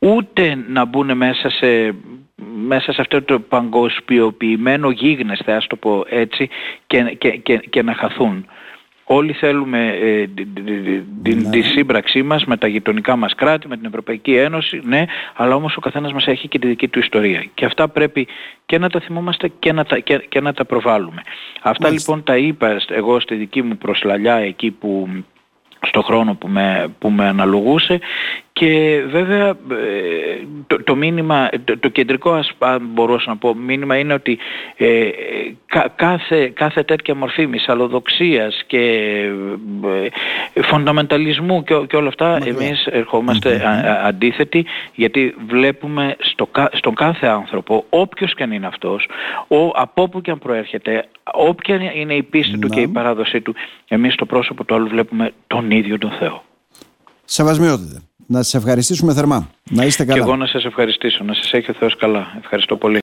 ούτε 0.00 0.64
να 0.68 0.84
μπουν 0.84 1.16
μέσα 1.16 1.50
σε, 1.50 1.94
μέσα 2.66 2.92
σε 2.92 3.00
αυτό 3.00 3.22
το 3.22 3.40
παγκοσμιοποιημένο 3.40 4.90
γίγνεσθε, 4.90 5.52
ας 5.52 5.66
το 5.66 5.76
πω 5.76 6.04
έτσι, 6.08 6.48
και, 6.86 7.02
και, 7.18 7.30
και, 7.30 7.56
και 7.56 7.82
να 7.82 7.94
χαθούν. 7.94 8.46
Όλοι 9.04 9.32
θέλουμε 9.32 9.88
ε, 9.88 10.26
την, 11.22 11.40
ναι. 11.40 11.50
τη 11.50 11.62
σύμπραξή 11.62 12.22
μας 12.22 12.44
με 12.44 12.56
τα 12.56 12.66
γειτονικά 12.66 13.16
μας 13.16 13.34
κράτη, 13.34 13.68
με 13.68 13.76
την 13.76 13.86
Ευρωπαϊκή 13.86 14.34
Ένωση, 14.34 14.80
ναι, 14.84 15.04
αλλά 15.34 15.54
όμως 15.54 15.76
ο 15.76 15.80
καθένας 15.80 16.12
μας 16.12 16.26
έχει 16.26 16.48
και 16.48 16.58
τη 16.58 16.66
δική 16.66 16.88
του 16.88 16.98
ιστορία. 16.98 17.44
Και 17.54 17.64
αυτά 17.64 17.88
πρέπει 17.88 18.26
και 18.66 18.78
να 18.78 18.88
τα 18.88 19.00
θυμόμαστε 19.00 19.50
και 19.58 19.72
να 19.72 19.84
τα, 19.84 19.98
και, 20.28 20.40
να 20.40 20.52
τα 20.52 20.64
προβάλλουμε. 20.64 21.22
Αυτά 21.62 21.90
λοιπόν 21.90 22.22
τα 22.22 22.36
είπα 22.36 22.80
εγώ 22.88 23.20
στη 23.20 23.34
δική 23.34 23.62
μου 23.62 23.76
προσλαλιά 23.76 24.34
εκεί 24.34 24.70
που 24.70 25.08
στο 25.82 26.02
χρόνο 26.02 26.34
που 26.34 26.48
με, 26.48 26.94
που 26.98 27.10
με 27.10 27.28
αναλογούσε 27.28 28.00
και 28.60 29.02
βέβαια 29.10 29.48
ε, 29.48 29.54
το, 30.66 30.82
το 30.82 30.96
μήνυμα, 30.96 31.48
το, 31.80 31.88
κεντρικό 31.88 32.32
ας 32.32 32.52
μπορούσα 32.80 33.30
να 33.30 33.36
πω 33.36 33.54
μήνυμα 33.54 33.96
είναι 33.96 34.14
ότι 34.14 34.38
ε, 34.76 35.08
κάθε, 35.96 36.48
κάθε 36.54 36.82
τέτοια 36.82 37.14
μορφή 37.14 37.46
μυσαλλοδοξίας 37.46 38.62
και 38.66 38.78
ε, 40.54 40.62
φονταμενταλισμού 40.62 41.64
και, 41.64 41.74
και 41.88 41.96
όλα 41.96 42.08
αυτά 42.08 42.36
εμείς 42.44 42.88
αντίθετοι 44.04 44.64
γιατί 44.94 45.34
βλέπουμε 45.46 46.16
στο, 46.18 46.48
στον 46.72 46.94
κάθε 46.94 47.26
άνθρωπο 47.26 47.84
όποιος 47.88 48.34
και 48.34 48.42
αν 48.42 48.52
είναι 48.52 48.66
αυτός 48.66 49.08
ο, 49.48 49.66
από 49.74 50.02
όπου 50.02 50.20
και 50.20 50.30
αν 50.30 50.38
προέρχεται 50.38 51.08
όποια 51.32 51.92
είναι 51.94 52.14
η 52.14 52.22
πίστη 52.22 52.58
του 52.58 52.68
και 52.68 52.80
η 52.80 52.88
παράδοσή 52.88 53.40
του 53.40 53.54
εμείς 53.88 54.12
στο 54.12 54.26
πρόσωπο 54.26 54.64
του 54.64 54.74
άλλου 54.74 54.88
βλέπουμε 54.88 55.30
τον 55.46 55.70
ίδιο 55.70 55.98
τον 55.98 56.10
Θεό. 56.10 56.42
Σεβασμιότητα 57.24 58.09
να 58.30 58.42
σας 58.42 58.54
ευχαριστήσουμε 58.54 59.12
θερμά. 59.14 59.50
Να 59.70 59.84
είστε 59.84 60.04
καλά. 60.04 60.18
Και 60.18 60.24
εγώ 60.24 60.36
να 60.36 60.46
σας 60.46 60.64
ευχαριστήσω. 60.64 61.24
Να 61.24 61.34
σας 61.34 61.52
έχει 61.52 61.70
ο 61.70 61.74
Θεός 61.78 61.96
καλά. 61.96 62.26
Ευχαριστώ 62.38 62.76
πολύ. 62.76 62.98